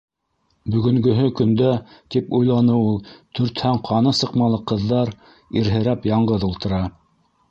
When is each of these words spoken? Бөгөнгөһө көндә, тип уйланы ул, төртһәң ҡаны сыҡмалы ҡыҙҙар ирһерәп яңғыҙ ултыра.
Бөгөнгөһө 0.75 1.25
көндә, 1.39 1.73
тип 2.15 2.31
уйланы 2.37 2.77
ул, 2.87 2.97
төртһәң 3.39 3.79
ҡаны 3.89 4.15
сыҡмалы 4.21 4.59
ҡыҙҙар 4.73 5.13
ирһерәп 5.61 6.09
яңғыҙ 6.13 6.49
ултыра. 6.49 6.81